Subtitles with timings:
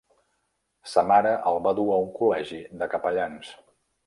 [0.93, 3.55] Sa mare el va dur a un col·legi de capellans.